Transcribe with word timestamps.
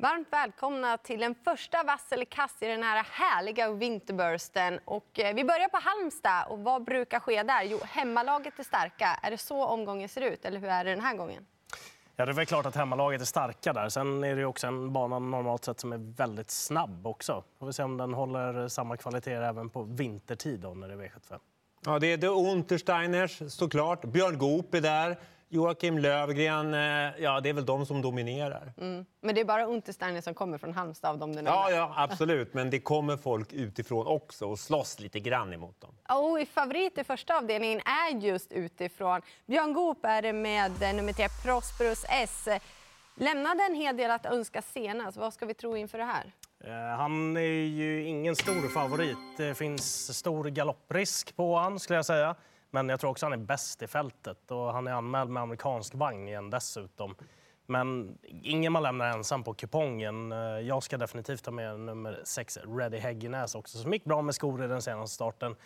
Varmt 0.00 0.28
välkomna 0.32 0.98
till 0.98 1.20
den 1.20 1.34
första 1.44 1.82
vass 1.82 2.12
eller 2.12 2.24
kass 2.24 2.56
i 2.60 2.66
den 2.66 2.82
här 2.82 3.06
härliga 3.10 3.72
vinterbursten. 3.72 4.80
Och 4.84 5.18
eh, 5.18 5.34
vi 5.34 5.44
börjar 5.44 5.68
på 5.68 5.78
Halmstad. 5.82 6.44
Och 6.48 6.58
vad 6.58 6.84
brukar 6.84 7.20
ske 7.20 7.42
där? 7.42 7.62
Jo, 7.62 7.78
hemmalaget 7.84 8.58
är 8.58 8.62
starka. 8.62 9.18
Är 9.22 9.30
det 9.30 9.38
så 9.38 9.64
omgången 9.64 10.08
ser 10.08 10.20
ut, 10.20 10.44
eller 10.44 10.60
hur 10.60 10.68
är 10.68 10.84
det 10.84 10.90
den 10.90 11.00
här 11.00 11.16
gången? 11.16 11.46
Ja, 12.16 12.26
det 12.26 12.32
är 12.32 12.34
väl 12.34 12.46
klart 12.46 12.66
att 12.66 12.74
hemmalaget 12.74 13.20
är 13.20 13.24
starka 13.24 13.72
där. 13.72 13.88
Sen 13.88 14.24
är 14.24 14.36
det 14.36 14.44
också 14.44 14.66
en 14.66 14.92
bana 14.92 15.18
normalt 15.18 15.64
sett 15.64 15.80
som 15.80 15.92
är 15.92 16.16
väldigt 16.16 16.50
snabb 16.50 17.06
också. 17.06 17.44
Får 17.58 17.66
vi 17.66 17.72
se 17.72 17.82
om 17.82 17.96
den 17.96 18.14
håller 18.14 18.68
samma 18.68 18.96
kvalitet 18.96 19.34
även 19.34 19.70
på 19.70 19.82
vintertid 19.82 20.60
då, 20.60 20.74
när 20.74 20.88
det 20.88 20.94
är 20.94 20.98
V75. 20.98 21.38
Ja, 21.84 21.98
det 21.98 22.12
är 22.12 22.16
de 22.16 22.28
Untersteiners 22.28 23.42
såklart. 23.52 24.04
Björn 24.04 24.38
Goop 24.38 24.74
är 24.74 24.80
där. 24.80 25.18
Joakim 25.50 25.98
Lövgren, 25.98 26.74
eh, 26.74 27.22
ja, 27.22 27.40
det 27.40 27.48
är 27.48 27.52
väl 27.52 27.66
de 27.66 27.86
som 27.86 28.02
dominerar. 28.02 28.72
Mm. 28.78 29.06
Men 29.20 29.34
det 29.34 29.40
är 29.40 29.44
bara 29.44 29.64
Untersteiner 29.64 30.20
som 30.20 30.34
kommer 30.34 30.58
från 30.58 30.72
Halmstad 30.72 31.10
av 31.10 31.18
dem 31.18 31.36
du 31.36 31.42
Ja, 31.42 31.70
ja, 31.70 31.94
absolut. 31.96 32.54
Men 32.54 32.70
det 32.70 32.80
kommer 32.80 33.16
folk 33.16 33.52
utifrån 33.52 34.06
också 34.06 34.46
och 34.46 34.58
slåss 34.58 35.00
lite 35.00 35.20
grann 35.20 35.52
emot 35.52 35.80
dem. 35.80 35.94
Och 36.08 36.48
favorit 36.48 36.98
i 36.98 37.04
första 37.04 37.38
avdelningen 37.38 37.80
är 37.80 38.18
just 38.20 38.52
utifrån. 38.52 39.20
Björn 39.46 39.72
Goop 39.72 40.04
är 40.04 40.22
det 40.22 40.32
med 40.32 40.72
nummer 40.94 41.12
tre, 41.12 41.26
Prosperus 41.44 42.04
S. 42.08 42.48
Lämnade 43.14 43.62
en 43.62 43.74
hel 43.74 43.96
del 43.96 44.10
att 44.10 44.26
önska 44.26 44.62
senast. 44.62 45.16
Vad 45.16 45.34
ska 45.34 45.46
vi 45.46 45.54
tro 45.54 45.76
inför 45.76 45.98
det 45.98 46.04
här? 46.04 46.32
Eh, 46.64 46.96
han 46.98 47.36
är 47.36 47.40
ju 47.40 48.04
ingen 48.04 48.36
stor 48.36 48.68
favorit. 48.68 49.18
Det 49.36 49.54
finns 49.54 50.16
stor 50.18 50.44
galopprisk 50.44 51.36
på 51.36 51.56
han 51.56 51.78
skulle 51.78 51.96
jag 51.96 52.06
säga. 52.06 52.34
Men 52.70 52.88
jag 52.88 53.00
tror 53.00 53.10
också 53.10 53.26
han 53.26 53.32
är 53.32 53.36
bäst 53.36 53.82
i 53.82 53.86
fältet 53.86 54.50
och 54.50 54.72
han 54.72 54.86
är 54.86 54.92
anmäld 54.92 55.30
med 55.30 55.42
amerikansk 55.42 55.94
vagn 55.94 56.28
igen 56.28 56.50
dessutom. 56.50 57.14
Men 57.66 58.18
ingen 58.22 58.72
man 58.72 58.82
lämnar 58.82 59.08
ensam 59.08 59.44
på 59.44 59.54
kupongen. 59.54 60.32
Eh, 60.32 60.38
jag 60.38 60.82
ska 60.82 60.96
definitivt 60.96 61.44
ta 61.44 61.50
med 61.50 61.80
nummer 61.80 62.20
6, 62.24 62.58
Ready 62.78 62.98
Häggenäs 62.98 63.54
också, 63.54 63.78
som 63.78 63.92
gick 63.92 64.04
bra 64.04 64.22
med 64.22 64.34
skor 64.34 64.64
i 64.64 64.68
den 64.68 64.82
senaste 64.82 65.14
starten. 65.14 65.56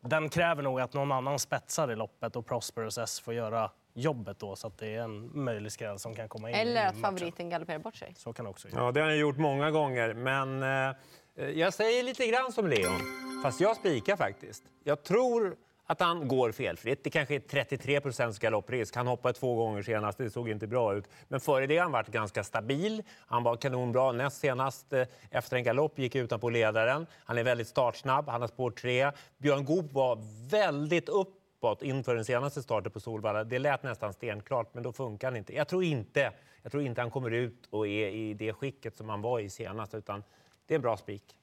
Den 0.00 0.28
kräver 0.28 0.62
nog 0.62 0.80
att 0.80 0.92
någon 0.94 1.12
annan 1.12 1.38
spetsar 1.38 1.92
i 1.92 1.96
loppet 1.96 2.36
och 2.36 2.46
Prosperous 2.46 2.98
S 2.98 3.20
får 3.20 3.34
göra 3.34 3.70
jobbet 3.94 4.38
då 4.38 4.56
så 4.56 4.66
att 4.66 4.78
det 4.78 4.94
är 4.94 5.00
en 5.02 5.44
möjlig 5.44 5.72
skräll 5.72 5.98
som 5.98 6.14
kan 6.14 6.28
komma 6.28 6.50
in 6.50 6.56
Eller 6.56 6.86
att 6.86 7.00
favoriten 7.00 7.50
galopperar 7.50 7.78
bort 7.78 7.96
sig. 7.96 8.14
Så 8.16 8.32
kan 8.32 8.46
också 8.46 8.68
Ja, 8.72 8.92
det 8.92 9.00
har 9.00 9.08
han 9.08 9.18
gjort 9.18 9.36
många 9.36 9.70
gånger, 9.70 10.14
men 10.14 10.62
eh, 10.62 11.50
jag 11.50 11.74
säger 11.74 12.02
lite 12.02 12.26
grann 12.26 12.52
som 12.52 12.66
Leon. 12.66 13.00
Fast 13.42 13.60
jag 13.60 13.76
spikar 13.76 14.16
faktiskt. 14.16 14.62
Jag 14.84 15.02
tror 15.02 15.56
att 15.86 16.00
han 16.00 16.28
går 16.28 16.52
felfritt. 16.52 17.04
Det 17.04 17.10
kanske 17.10 17.34
är 17.34 17.40
33 17.40 18.00
procents 18.00 18.38
galopprisk. 18.38 18.96
Han 18.96 19.06
hoppade 19.06 19.34
två 19.34 19.54
gånger 19.54 19.82
senast, 19.82 20.18
det 20.18 20.30
såg 20.30 20.48
inte 20.48 20.66
bra 20.66 20.94
ut. 20.94 21.08
Men 21.28 21.40
före 21.40 21.66
det 21.66 21.76
har 21.76 21.82
han 21.82 21.92
varit 21.92 22.08
ganska 22.08 22.44
stabil. 22.44 23.02
Han 23.26 23.42
var 23.42 23.56
kanonbra 23.56 24.12
näst 24.12 24.40
senast 24.40 24.92
eh, 24.92 25.06
efter 25.30 25.56
en 25.56 25.64
galopp, 25.64 25.98
gick 25.98 26.14
utanpå 26.14 26.50
ledaren. 26.50 27.06
Han 27.24 27.38
är 27.38 27.44
väldigt 27.44 27.68
startsnabb, 27.68 28.28
han 28.28 28.40
har 28.40 28.48
spår 28.48 28.70
3. 28.70 29.12
Björn 29.38 29.64
Goop 29.64 29.92
var 29.92 30.18
väldigt 30.50 31.08
uppåt 31.08 31.82
inför 31.82 32.14
den 32.14 32.24
senaste 32.24 32.62
starten 32.62 32.92
på 32.92 33.00
Solvalla. 33.00 33.44
Det 33.44 33.58
lät 33.58 33.82
nästan 33.82 34.12
stenklart, 34.12 34.74
men 34.74 34.82
då 34.82 34.92
funkar 34.92 35.26
han 35.28 35.36
inte. 35.36 35.54
Jag 35.54 35.68
tror 35.68 35.84
inte, 35.84 36.32
jag 36.62 36.72
tror 36.72 36.82
inte 36.82 37.00
han 37.00 37.10
kommer 37.10 37.30
ut 37.30 37.66
och 37.70 37.86
är 37.86 38.08
i 38.08 38.34
det 38.34 38.52
skicket 38.52 38.96
som 38.96 39.08
han 39.08 39.22
var 39.22 39.40
i 39.40 39.50
senast, 39.50 39.94
utan 39.94 40.22
det 40.66 40.74
är 40.74 40.76
en 40.76 40.82
bra 40.82 40.96
spik. 40.96 41.36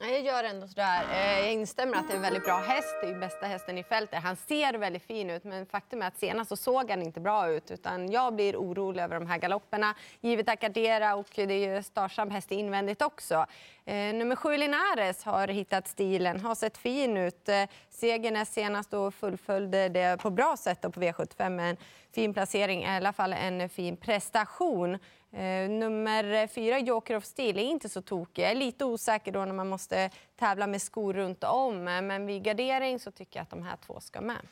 Jag 0.00 0.20
gör 0.20 0.44
ändå 0.44 0.66
sådär. 0.66 1.04
Eh, 1.12 1.40
jag 1.40 1.52
instämmer 1.52 1.96
att 1.98 2.08
det 2.08 2.12
är 2.12 2.16
en 2.16 2.22
väldigt 2.22 2.44
bra 2.44 2.58
häst. 2.58 2.96
Det 3.02 3.08
är 3.08 3.14
bästa 3.14 3.46
hästen 3.46 3.78
i 3.78 3.84
fältet. 3.84 4.22
Han 4.22 4.36
ser 4.36 4.74
väldigt 4.74 5.02
fin 5.02 5.30
ut, 5.30 5.44
men 5.44 5.66
faktum 5.66 6.02
är 6.02 6.06
att 6.06 6.18
senast 6.18 6.48
så 6.48 6.56
såg 6.56 6.90
han 6.90 7.02
inte 7.02 7.20
bra 7.20 7.48
ut. 7.50 7.70
Utan 7.70 8.10
jag 8.10 8.34
blir 8.34 8.56
orolig 8.56 9.02
över 9.02 9.14
de 9.20 9.26
här 9.26 9.38
galopperna. 9.38 9.94
Givet 10.20 10.48
Acardera 10.48 11.14
och 11.14 11.26
det 11.34 11.42
är 11.42 11.76
ju 11.76 11.82
starsam 11.82 12.30
häst 12.30 12.52
invändigt 12.52 13.02
också. 13.02 13.46
Eh, 13.84 13.94
nummer 13.94 14.36
sju 14.36 14.56
Linares 14.56 15.24
har 15.24 15.48
hittat 15.48 15.88
stilen, 15.88 16.40
har 16.40 16.54
sett 16.54 16.78
fin 16.78 17.16
ut. 17.16 17.48
Eh, 17.48 17.64
segern 17.90 18.36
är 18.36 18.44
senast 18.44 18.94
och 18.94 19.14
fullföljde 19.14 19.88
det 19.88 20.16
på 20.20 20.30
bra 20.30 20.56
sätt 20.56 20.80
på 20.80 20.88
V75 20.88 21.76
fin 22.12 22.34
placering, 22.34 22.82
i 22.82 22.86
alla 22.86 23.12
fall 23.12 23.32
en 23.32 23.68
fin 23.68 23.96
prestation. 23.96 24.94
Eh, 25.32 25.68
nummer 25.70 26.46
fyra, 26.46 26.78
Joker 26.78 27.16
of 27.16 27.24
Steel, 27.24 27.58
är 27.58 27.62
inte 27.62 27.88
så 27.88 28.02
tokig. 28.02 28.42
Jag 28.42 28.50
är 28.50 28.54
lite 28.54 28.84
osäker 28.84 29.32
då 29.32 29.44
när 29.44 29.52
man 29.52 29.68
måste 29.68 30.10
tävla 30.36 30.66
med 30.66 30.82
skor 30.82 31.14
runt 31.14 31.44
om. 31.44 31.84
Men 31.84 32.26
vid 32.26 32.42
gardering 32.42 32.98
så 32.98 33.10
tycker 33.10 33.38
jag 33.38 33.42
att 33.42 33.50
de 33.50 33.62
här 33.62 33.76
två 33.86 34.00
ska 34.00 34.20
med. 34.20 34.46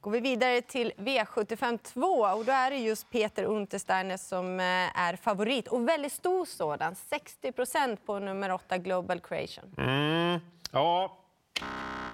Går 0.00 0.10
vi 0.10 0.20
vidare 0.20 0.60
till 0.60 0.92
V75 0.96 1.78
2 1.78 2.00
och 2.08 2.44
då 2.44 2.52
är 2.52 2.70
det 2.70 2.76
just 2.76 3.10
Peter 3.10 3.44
Untersteiner 3.44 4.16
som 4.16 4.60
eh, 4.60 5.00
är 5.00 5.16
favorit. 5.16 5.68
Och 5.68 5.88
väldigt 5.88 6.12
stor 6.12 6.44
sådan, 6.44 6.94
60% 7.42 7.96
på 8.06 8.18
nummer 8.18 8.50
8 8.52 8.78
Global 8.78 9.20
Creation. 9.20 9.74
Mm. 9.78 10.40
Ja, 10.72 11.16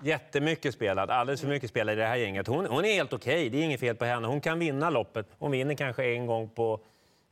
Jättemycket 0.03 0.75
spelad, 0.75 1.11
alldeles 1.11 1.41
för 1.41 1.49
mycket 1.49 1.71
spelad 1.71 1.93
i 1.93 1.97
det 1.97 2.07
här 2.07 2.17
gänget. 2.17 2.47
Hon, 2.47 2.67
hon 2.67 2.85
är 2.85 2.93
helt 2.93 3.13
okej, 3.13 3.35
okay. 3.35 3.49
det 3.49 3.59
är 3.59 3.65
inget 3.65 3.81
fel 3.81 3.97
på 3.97 4.05
henne. 4.05 4.29
Hon 4.29 4.41
kan 4.41 4.59
vinna 4.59 4.91
loppet. 4.91 5.27
Hon 5.39 5.51
vinner 5.51 5.75
kanske 5.75 6.05
en 6.05 6.27
gång 6.27 6.49
på, 6.49 6.81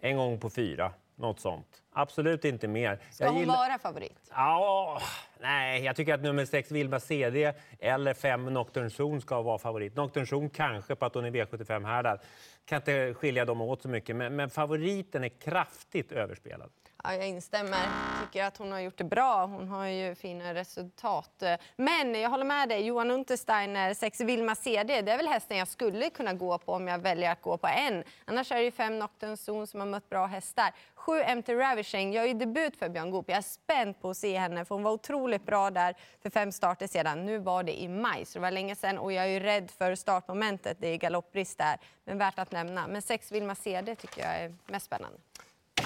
en 0.01 0.17
gång 0.17 0.41
på 0.41 0.51
fyra, 0.51 0.93
något 1.17 1.41
sånt. 1.41 1.83
Absolut 1.93 2.45
inte 2.45 2.69
mer. 2.69 3.01
Ska 3.11 3.25
jag 3.25 3.31
hon 3.31 3.41
gillar... 3.41 3.55
vara 3.55 3.79
favorit? 3.79 4.31
Ja, 4.31 5.01
nej, 5.41 5.85
jag 5.85 5.97
tycker 5.97 6.15
att 6.15 6.23
nummer 6.23 6.45
sex 6.45 6.71
Vilma 6.71 7.01
CD 7.01 7.53
eller 7.81 8.15
fem 8.15 8.45
Nocturne 8.45 8.91
Zone 8.99 9.21
ska 9.21 9.43
vara 9.43 9.59
favorit. 9.59 9.97
Nocturne 9.97 10.27
Zone 10.27 10.49
kanske 10.49 10.95
på 10.95 11.07
att 11.07 11.15
hon 11.15 11.25
är 11.25 11.31
V75 11.31 11.87
härdad. 11.87 12.21
Kan 12.65 12.77
inte 12.77 13.15
skilja 13.15 13.45
dem 13.45 13.61
åt 13.61 13.83
så 13.83 13.89
mycket, 13.89 14.17
men, 14.17 14.37
men 14.37 14.51
favoriten 14.51 15.25
är 15.25 15.29
kraftigt 15.29 16.13
överspelad. 16.13 16.71
Ja, 17.09 17.15
jag 17.15 17.29
instämmer. 17.29 17.79
tycker 18.21 18.45
att 18.45 18.57
hon 18.57 18.73
har 18.73 18.81
gjort 18.81 18.99
det 18.99 19.05
bra. 19.05 19.47
Hon 19.47 19.69
har 19.69 19.87
ju 19.87 20.15
fina 20.15 20.55
resultat. 20.55 21.43
Men 21.77 22.15
jag 22.15 22.31
håller 22.31 22.45
med 22.45 22.69
dig. 22.69 22.87
Johan 22.87 23.11
Untersteiner, 23.11 23.95
6 23.95 24.21
Vilma 24.21 24.55
CD, 24.55 25.03
det 25.03 25.13
är 25.13 25.17
väl 25.17 25.29
hästen 25.29 25.57
jag 25.57 25.69
skulle 25.69 26.11
kunna 26.11 26.33
gå 26.33 26.59
på 26.59 26.73
om 26.73 26.89
jag 26.89 26.99
väljer 26.99 27.33
att 27.33 27.43
gå 27.43 27.57
på 27.59 27.67
en. 27.67 28.05
Annars 28.25 28.53
är 28.53 28.57
det 28.57 28.63
ju 28.63 28.71
fem 28.71 28.99
Nocturne 28.99 29.37
Zone 29.37 29.67
som 29.67 29.81
har 29.81 29.87
mött 29.87 30.09
bra 30.09 30.27
hästar. 30.27 30.75
Sju 30.95 31.35
MT 31.37 31.49
Ravishing 31.49 32.13
gör 32.13 32.25
ju 32.25 32.35
debut 32.35 32.77
för 32.77 32.89
Björn 32.89 33.11
Goop. 33.11 33.29
Jag 33.29 33.39
är 33.39 33.43
spänd 33.43 34.01
på 34.01 34.11
att 34.11 34.17
se 34.17 34.39
henne 34.39 34.65
för 34.65 34.75
hon 34.75 34.85
var 34.85 34.93
otroligt 34.93 35.47
bra 35.47 35.71
där 35.71 35.95
för 36.23 36.31
fem 36.31 36.53
starter 36.53 36.87
sedan. 36.87 37.27
Nu 37.27 37.39
var 37.39 37.63
det 37.63 37.83
i 37.83 37.89
maj, 37.89 38.25
så 38.25 38.39
det 38.39 38.43
var 38.43 38.51
länge 38.51 38.77
sedan 38.77 38.99
och 38.99 39.13
jag 39.13 39.25
är 39.25 39.29
ju 39.29 39.41
rädd 39.41 39.71
för 39.71 39.95
startmomentet. 39.95 40.77
Det 40.81 40.89
är 40.89 40.97
galopprist 40.97 41.59
där, 41.59 41.79
men 42.05 42.19
värt 42.19 42.39
att 42.39 42.53
nämna. 42.53 42.87
Men 42.87 43.03
6 43.03 43.33
Vilma 43.33 43.55
CD 43.55 43.95
tycker 43.95 44.23
jag 44.23 44.41
är 44.41 44.55
mest 44.67 44.87
spännande 44.87 45.19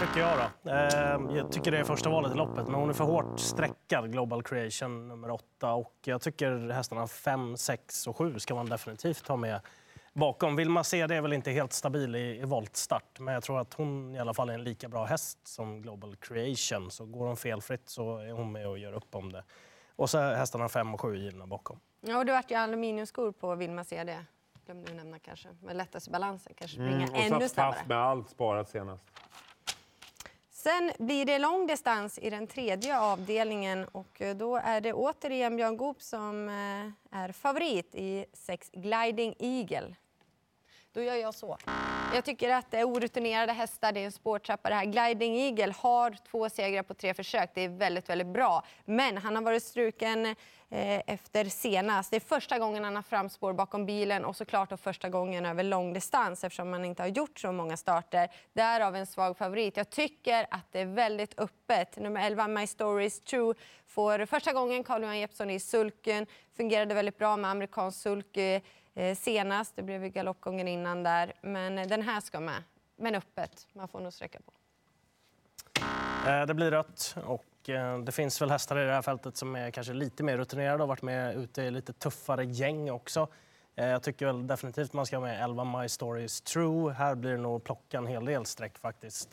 tycker 0.00 0.20
jag 0.20 0.38
då. 0.38 0.70
Ehm, 0.70 1.30
jag 1.36 1.52
tycker 1.52 1.70
det 1.70 1.78
är 1.78 1.84
första 1.84 2.10
valet 2.10 2.32
i 2.32 2.36
loppet, 2.36 2.66
men 2.66 2.74
hon 2.74 2.88
är 2.88 2.92
för 2.92 3.04
hårt 3.04 3.40
sträckad, 3.40 4.12
Global 4.12 4.42
Creation 4.42 5.08
nummer 5.08 5.30
åtta. 5.30 5.72
Och 5.72 5.94
jag 6.04 6.20
tycker 6.20 6.70
hästarna 6.70 7.06
5, 7.06 7.56
6 7.56 8.06
och 8.06 8.16
7 8.16 8.38
ska 8.38 8.54
man 8.54 8.66
definitivt 8.66 9.28
ha 9.28 9.36
med 9.36 9.60
bakom. 10.12 10.56
Vill 10.56 10.70
man 10.70 10.84
se 10.84 11.06
det 11.06 11.16
är 11.16 11.20
väl 11.20 11.32
inte 11.32 11.50
helt 11.50 11.72
stabil 11.72 12.16
i, 12.16 12.40
i 12.40 12.44
voltstart, 12.44 13.18
men 13.18 13.34
jag 13.34 13.42
tror 13.42 13.60
att 13.60 13.74
hon 13.74 14.14
i 14.14 14.18
alla 14.18 14.34
fall 14.34 14.50
är 14.50 14.54
en 14.54 14.64
lika 14.64 14.88
bra 14.88 15.04
häst 15.04 15.38
som 15.44 15.82
Global 15.82 16.16
Creation. 16.16 16.90
Så 16.90 17.06
går 17.06 17.26
hon 17.26 17.36
felfritt 17.36 17.88
så 17.88 18.18
är 18.18 18.32
hon 18.32 18.52
med 18.52 18.68
och 18.68 18.78
gör 18.78 18.92
upp 18.92 19.14
om 19.14 19.32
det. 19.32 19.44
Och 19.96 20.10
så 20.10 20.18
är 20.18 20.34
hästarna 20.34 20.68
5 20.68 20.94
och 20.94 21.00
7 21.00 21.16
givna 21.16 21.46
bakom. 21.46 21.80
Ja, 22.00 22.18
och 22.18 22.26
det 22.26 22.32
vart 22.32 22.50
ju 22.50 22.54
aluminiumskor 22.54 23.32
på 23.32 23.54
Vilma 23.54 23.84
CD. 23.84 24.18
Glömde 24.66 24.90
du 24.90 24.96
nämna 24.96 25.18
kanske. 25.18 25.48
Med 25.62 25.76
lättaste 25.76 26.10
balansen 26.10 26.52
kanske 26.56 26.74
springa 26.74 27.06
mm, 27.06 27.32
ännu 27.32 27.48
snabbare. 27.48 27.78
med 27.86 27.98
allt 27.98 28.30
sparat 28.30 28.68
senast. 28.68 29.04
Sen 30.62 30.92
blir 30.98 31.24
det 31.24 31.38
långdistans 31.38 32.18
i 32.18 32.30
den 32.30 32.46
tredje 32.46 32.98
avdelningen 32.98 33.84
och 33.84 34.20
eh, 34.20 34.36
då 34.36 34.56
är 34.56 34.80
det 34.80 34.92
återigen 34.92 35.56
Björn 35.56 35.76
Goop 35.76 36.02
som 36.02 36.48
eh, 36.48 37.18
är 37.20 37.32
favorit 37.32 37.94
i 37.94 38.26
sex 38.32 38.70
Gliding 38.72 39.34
Eagle. 39.38 39.96
Då 40.92 41.02
gör 41.02 41.14
jag 41.14 41.34
så. 41.34 41.56
Jag 42.14 42.24
tycker 42.24 42.48
att 42.48 42.70
det 42.70 42.78
är 42.78 42.84
orutinerade 42.84 43.52
hästar, 43.52 43.92
det 43.92 44.00
är 44.00 44.04
en 44.04 44.12
spårtrappa 44.12 44.68
det 44.68 44.74
här. 44.74 44.84
Gliding 44.84 45.36
Eagle 45.36 45.74
har 45.78 46.16
två 46.30 46.48
segrar 46.48 46.82
på 46.82 46.94
tre 46.94 47.14
försök. 47.14 47.50
Det 47.54 47.60
är 47.60 47.68
väldigt, 47.68 48.08
väldigt 48.08 48.26
bra. 48.26 48.64
Men 48.84 49.16
han 49.16 49.36
har 49.36 49.42
varit 49.42 49.62
struken 49.62 50.26
eh, 50.26 51.02
efter 51.06 51.44
senast. 51.44 52.10
Det 52.10 52.16
är 52.16 52.20
första 52.20 52.58
gången 52.58 52.84
han 52.84 52.96
har 52.96 53.02
framspår 53.02 53.52
bakom 53.52 53.86
bilen 53.86 54.24
och 54.24 54.36
såklart 54.36 54.72
och 54.72 54.80
första 54.80 55.08
gången 55.08 55.46
över 55.46 55.62
långdistans 55.62 56.44
eftersom 56.44 56.72
han 56.72 56.84
inte 56.84 57.02
har 57.02 57.08
gjort 57.08 57.38
så 57.38 57.52
många 57.52 57.76
starter. 57.76 58.28
Därav 58.52 58.96
en 58.96 59.06
svag 59.06 59.36
favorit. 59.36 59.76
Jag 59.76 59.90
tycker 59.90 60.46
att 60.50 60.72
det 60.72 60.80
är 60.80 60.86
väldigt 60.86 61.40
öppet. 61.40 61.96
Nummer 61.96 62.26
11, 62.26 62.48
My 62.48 62.66
Story 62.66 63.04
is 63.04 63.20
True, 63.20 63.54
får 63.86 64.26
första 64.26 64.52
gången 64.52 64.84
Carl-Johan 64.84 65.18
Jeppsson 65.18 65.50
i 65.50 65.60
sulken. 65.60 66.26
Fungerade 66.56 66.94
väldigt 66.94 67.18
bra 67.18 67.36
med 67.36 67.50
amerikansk 67.50 68.02
sulky. 68.02 68.60
Eh, 68.94 69.16
senast. 69.16 69.76
Det 69.76 69.82
blev 69.82 70.08
galoppgången 70.08 70.68
innan 70.68 71.02
där. 71.02 71.32
Men 71.40 71.78
eh, 71.78 71.86
den 71.86 72.02
här 72.02 72.20
ska 72.20 72.40
med. 72.40 72.62
Men 72.96 73.14
öppet. 73.14 73.68
Man 73.72 73.88
får 73.88 74.00
nog 74.00 74.12
sträcka 74.12 74.38
på. 74.40 74.52
Eh, 76.28 76.46
det 76.46 76.54
blir 76.54 76.70
rött. 76.70 77.16
Och 77.24 77.46
det 78.04 78.12
finns 78.12 78.42
väl 78.42 78.50
hästar 78.50 78.78
i 78.78 78.84
det 78.84 78.92
här 78.92 79.02
fältet 79.02 79.36
som 79.36 79.56
är 79.56 79.70
kanske 79.70 79.92
lite 79.92 80.22
mer 80.22 80.36
rutinerade 80.36 80.82
och 80.82 80.88
varit 80.88 81.02
med 81.02 81.36
ute 81.36 81.62
i 81.62 81.70
lite 81.70 81.92
tuffare 81.92 82.44
gäng 82.44 82.90
också. 82.90 83.28
Jag 83.74 84.02
tycker 84.02 84.26
väl 84.26 84.46
definitivt 84.46 84.92
man 84.92 85.06
ska 85.06 85.16
ha 85.16 85.20
med 85.20 85.44
11 85.44 85.64
My 85.64 85.88
Story 85.88 86.24
is 86.24 86.40
True. 86.40 86.92
Här 86.92 87.14
blir 87.14 87.30
det 87.30 87.36
nog 87.36 87.64
plocka 87.64 87.98
en 87.98 88.06
hel 88.06 88.24
del 88.24 88.46
streck 88.46 88.78
faktiskt. 88.78 89.32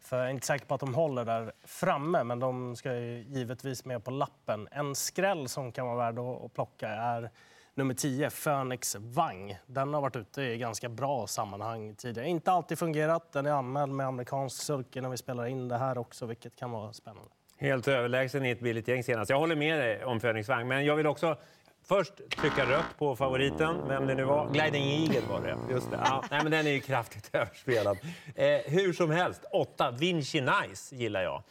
För 0.00 0.16
jag 0.16 0.26
är 0.26 0.30
inte 0.30 0.46
säker 0.46 0.66
på 0.66 0.74
att 0.74 0.80
de 0.80 0.94
håller 0.94 1.24
där 1.24 1.52
framme, 1.64 2.24
men 2.24 2.38
de 2.38 2.76
ska 2.76 2.94
ju 2.94 3.24
givetvis 3.28 3.84
med 3.84 4.04
på 4.04 4.10
lappen. 4.10 4.68
En 4.70 4.94
skräll 4.94 5.48
som 5.48 5.72
kan 5.72 5.86
vara 5.86 5.96
värd 5.96 6.18
att 6.18 6.54
plocka 6.54 6.88
är 6.88 7.30
nummer 7.76 7.94
10, 7.94 8.30
Phoenix 8.30 8.96
Wang. 8.98 9.58
Den 9.66 9.94
har 9.94 10.00
varit 10.00 10.16
ute 10.16 10.42
i 10.42 10.58
ganska 10.58 10.88
bra 10.88 11.26
sammanhang 11.26 11.94
tidigare. 11.94 12.28
Inte 12.28 12.52
alltid 12.52 12.78
fungerat. 12.78 13.32
Den 13.32 13.46
är 13.46 13.50
anmäld 13.50 13.92
med 13.92 14.06
amerikansk 14.06 14.62
sulke 14.62 15.00
när 15.00 15.08
vi 15.08 15.16
spelar 15.16 15.46
in 15.46 15.68
det 15.68 15.78
här 15.78 15.98
också, 15.98 16.26
vilket 16.26 16.56
kan 16.56 16.70
vara 16.70 16.92
spännande. 16.92 17.30
Helt 17.58 17.88
överlägsen 17.88 18.46
i 18.46 18.50
ett 18.50 18.60
billigt 18.60 18.88
gäng 18.88 19.02
senast. 19.04 19.30
Jag 19.30 19.38
håller 19.38 19.56
med 19.56 19.78
dig 19.78 20.04
om 20.04 20.20
Phoenix 20.20 20.48
Wang, 20.48 20.68
men 20.68 20.84
jag 20.84 20.96
vill 20.96 21.06
också 21.06 21.36
först 21.84 22.12
trycka 22.30 22.66
rött 22.66 22.98
på 22.98 23.16
favoriten, 23.16 23.88
vem 23.88 24.06
det 24.06 24.14
nu 24.14 24.24
var. 24.24 24.50
Gliding 24.50 24.84
Eagle 24.84 25.28
var 25.28 25.40
det. 25.40 25.56
Just 25.74 25.90
det. 25.90 25.98
Ja, 26.04 26.24
nej, 26.30 26.40
men 26.42 26.52
den 26.52 26.66
är 26.66 26.70
ju 26.70 26.80
kraftigt 26.80 27.30
överspelad. 27.34 27.98
Eh, 28.34 28.46
hur 28.64 28.92
som 28.92 29.10
helst, 29.10 29.44
åtta 29.52 29.90
Vinci 29.90 30.40
Nice 30.40 30.94
gillar 30.96 31.22
jag. 31.22 31.42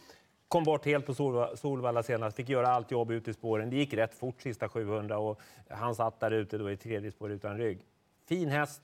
Kom 0.48 0.64
bort 0.64 0.86
helt 0.86 1.06
på 1.06 1.14
Solvalla 1.56 2.04
senast, 2.04 2.38
fick 2.38 2.50
göra 2.50 2.68
allt 2.68 2.92
jobb 2.92 3.12
ute 3.12 3.32
i 3.32 3.34
spåren. 3.34 3.70
Det 3.70 3.76
gick 3.76 3.94
rätt 3.94 4.14
fort 4.14 4.42
sista 4.42 4.70
700 4.70 5.18
och 5.18 5.42
han 5.70 5.96
satt 5.96 6.20
där 6.20 6.32
ute 6.32 6.58
då 6.58 6.72
i 6.72 6.78
tredje 6.78 7.12
spår 7.12 7.32
utan 7.32 7.58
rygg. 7.58 7.80
Fin 8.26 8.50
häst, 8.50 8.82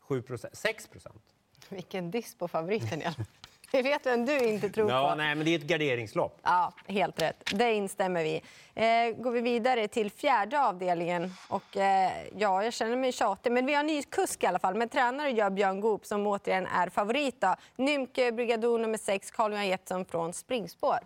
7 0.00 0.22
6 0.52 0.88
procent. 0.88 1.22
Vilken 1.68 2.10
diss 2.10 2.34
på 2.34 2.48
favoriten. 2.48 3.02
Vi 3.72 3.82
vet 3.82 4.06
vem 4.06 4.26
du 4.26 4.38
inte 4.38 4.68
tror 4.70 4.90
Ja, 4.90 5.08
på. 5.10 5.14
nej, 5.14 5.34
men 5.34 5.44
det 5.44 5.50
är 5.54 5.58
ett 5.58 5.64
garderingslopp. 5.64 6.38
Ja, 6.42 6.72
helt 6.86 7.22
rätt. 7.22 7.50
Det 7.54 7.72
instämmer 7.74 8.22
vi 8.24 8.42
eh, 8.74 9.22
Går 9.22 9.30
vi 9.30 9.40
vidare 9.40 9.88
till 9.88 10.10
fjärde 10.10 10.60
avdelningen. 10.66 11.32
Och, 11.48 11.76
eh, 11.76 12.12
ja, 12.36 12.64
jag 12.64 12.72
känner 12.72 12.96
mig 12.96 13.12
tjatig, 13.12 13.52
men 13.52 13.66
vi 13.66 13.72
har 13.74 13.80
en 13.80 13.86
ny 13.86 14.02
kusk 14.02 14.42
i 14.42 14.46
alla 14.46 14.58
fall. 14.58 14.74
Men 14.74 14.88
tränare 14.88 15.30
gör 15.30 15.50
Björn 15.50 15.80
Goop 15.80 16.06
som 16.06 16.26
återigen 16.26 16.66
är 16.66 16.88
favorit. 16.88 17.40
Då. 17.40 17.54
Nymke 17.76 18.32
Brigador 18.32 18.78
nummer 18.78 18.98
6, 18.98 19.30
Carl-Johan 19.30 19.68
Jeppsson 19.68 20.04
från 20.04 20.32
springspår. 20.32 20.98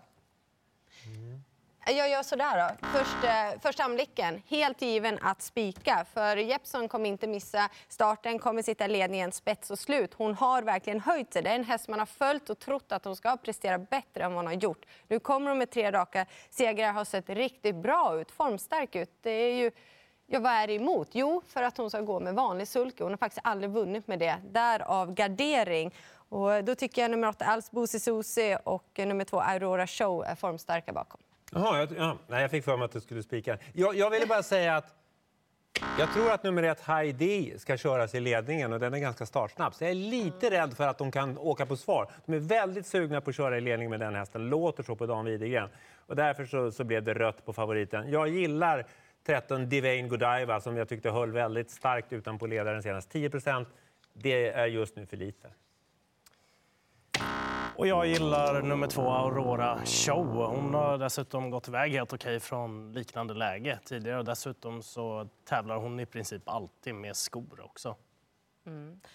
Jag 1.87 2.09
gör 2.09 2.23
sådär 2.23 2.57
då. 2.57 2.87
Först, 2.87 3.23
eh, 3.23 3.59
första 3.61 3.83
anblicken, 3.83 4.41
helt 4.47 4.81
given 4.81 5.19
att 5.21 5.41
spika. 5.41 6.05
För 6.13 6.37
Jeppsson 6.37 6.87
kommer 6.87 7.09
inte 7.09 7.27
missa 7.27 7.69
starten, 7.87 8.39
kommer 8.39 8.61
sitta 8.61 8.85
i 8.85 8.87
ledningen 8.87 9.31
spets 9.31 9.71
och 9.71 9.79
slut. 9.79 10.13
Hon 10.13 10.35
har 10.35 10.61
verkligen 10.61 10.99
höjt 10.99 11.33
sig. 11.33 11.41
Det 11.41 11.49
är 11.49 11.55
en 11.55 11.63
häst 11.63 11.87
man 11.87 11.99
har 11.99 12.05
följt 12.05 12.49
och 12.49 12.59
trott 12.59 12.91
att 12.91 13.05
hon 13.05 13.15
ska 13.15 13.37
prestera 13.37 13.77
bättre 13.77 14.23
än 14.23 14.33
vad 14.33 14.37
hon 14.37 14.47
har 14.47 14.53
gjort. 14.53 14.85
Nu 15.07 15.19
kommer 15.19 15.49
hon 15.49 15.57
med 15.57 15.71
tre 15.71 15.91
raka 15.91 16.25
segrar, 16.49 16.91
har 16.91 17.05
sett 17.05 17.29
riktigt 17.29 17.75
bra 17.75 18.21
ut, 18.21 18.31
formstark 18.31 18.95
ut. 18.95 19.11
Det 19.21 19.31
är 19.31 19.55
ju... 19.55 19.71
Ja, 20.27 20.39
vad 20.39 20.51
är 20.51 20.67
det 20.67 20.73
emot? 20.73 21.09
Jo, 21.11 21.41
för 21.47 21.63
att 21.63 21.77
hon 21.77 21.89
ska 21.89 22.01
gå 22.01 22.19
med 22.19 22.35
vanlig 22.35 22.67
sulke. 22.67 23.03
Hon 23.03 23.11
har 23.11 23.17
faktiskt 23.17 23.41
aldrig 23.43 23.71
vunnit 23.71 24.07
med 24.07 24.19
det. 24.19 24.37
Därav 24.51 25.13
gardering. 25.13 25.93
Och 26.29 26.63
då 26.63 26.75
tycker 26.75 27.01
jag 27.01 27.11
nummer 27.11 27.27
åtta, 27.27 27.45
Alsbosi 27.45 27.99
Susi 27.99 28.57
och 28.63 28.89
nummer 28.97 29.25
två, 29.25 29.39
Aurora 29.39 29.87
Show, 29.87 30.23
är 30.23 30.35
formstarka 30.35 30.93
bakom. 30.93 31.21
Jaha, 31.57 31.79
jag, 31.79 31.89
ja, 31.97 32.17
nej, 32.27 32.41
jag 32.41 32.51
fick 32.51 32.63
för 32.63 32.77
mig 32.77 32.85
att 32.85 32.91
du 32.91 33.01
skulle 33.01 33.23
spika. 33.23 33.57
Jag, 33.73 33.95
jag 33.95 34.09
ville 34.09 34.25
bara 34.25 34.43
säga 34.43 34.75
att 34.75 34.95
jag 35.99 36.13
tror 36.13 36.31
att 36.31 36.43
nummer 36.43 36.63
ett, 36.63 36.81
Heidi, 36.81 37.59
ska 37.59 37.77
köras 37.77 38.15
i 38.15 38.19
ledningen 38.19 38.73
och 38.73 38.79
den 38.79 38.93
är 38.93 38.99
ganska 38.99 39.25
startsnabb. 39.25 39.75
Så 39.75 39.83
jag 39.83 39.91
är 39.91 39.95
lite 39.95 40.49
rädd 40.49 40.73
för 40.77 40.87
att 40.87 40.97
de 40.97 41.11
kan 41.11 41.37
åka 41.37 41.65
på 41.65 41.77
svar. 41.77 42.11
De 42.25 42.33
är 42.33 42.39
väldigt 42.39 42.85
sugna 42.85 43.21
på 43.21 43.29
att 43.29 43.35
köra 43.35 43.57
i 43.57 43.61
ledningen 43.61 43.89
med 43.89 43.99
den 43.99 44.15
hästen. 44.15 44.49
Låter 44.49 44.83
så 44.83 44.95
på 44.95 45.05
Dan 45.05 45.25
Widegren. 45.25 45.69
Och 46.07 46.15
därför 46.15 46.45
så, 46.45 46.71
så 46.71 46.83
blev 46.83 47.03
det 47.03 47.13
rött 47.13 47.45
på 47.45 47.53
favoriten. 47.53 48.11
Jag 48.11 48.27
gillar 48.27 48.85
13 49.25 49.69
Divine 49.69 50.07
Godiva 50.07 50.61
som 50.61 50.77
jag 50.77 50.89
tyckte 50.89 51.09
höll 51.09 51.31
väldigt 51.31 51.71
starkt 51.71 52.13
utanpå 52.13 52.47
ledaren 52.47 52.83
senast. 52.83 53.09
10 53.09 53.29
procent, 53.29 53.67
det 54.13 54.47
är 54.47 54.65
just 54.65 54.95
nu 54.95 55.05
för 55.05 55.17
lite. 55.17 55.47
Och 57.77 57.87
jag 57.87 58.07
gillar 58.07 58.61
nummer 58.61 58.87
två, 58.87 59.01
Aurora 59.09 59.85
Show. 59.85 60.45
Hon 60.45 60.73
har 60.73 60.97
dessutom 60.97 61.49
gått 61.49 61.67
iväg 61.67 61.91
helt 61.91 62.13
okej 62.13 62.39
från 62.39 62.93
liknande 62.93 63.33
läge 63.33 63.79
tidigare. 63.85 64.23
Dessutom 64.23 64.83
så 64.83 65.29
tävlar 65.49 65.77
hon 65.77 65.99
i 65.99 66.05
princip 66.05 66.49
alltid 66.49 66.95
med 66.95 67.15
skor 67.15 67.59
också. 67.63 67.95